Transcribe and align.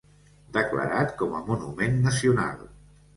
Declarat 0.55 1.13
com 1.19 1.35
a 1.39 1.41
Monument 1.49 1.99
Nacional. 2.07 2.65